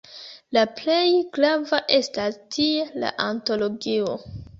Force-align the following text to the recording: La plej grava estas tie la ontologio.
La 0.55 0.61
plej 0.77 1.09
grava 1.37 1.79
estas 1.97 2.39
tie 2.55 2.87
la 3.05 3.13
ontologio. 3.27 4.17